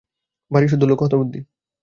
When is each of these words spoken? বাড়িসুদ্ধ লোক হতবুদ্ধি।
বাড়িসুদ্ধ 0.51 0.83
লোক 0.83 0.99
হতবুদ্ধি। 1.03 1.39